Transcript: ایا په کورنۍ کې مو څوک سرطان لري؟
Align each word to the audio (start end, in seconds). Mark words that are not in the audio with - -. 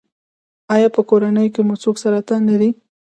ایا 0.75 0.89
په 0.95 1.01
کورنۍ 1.09 1.47
کې 1.53 1.61
مو 1.67 1.75
څوک 1.83 1.95
سرطان 2.03 2.41
لري؟ 2.49 2.69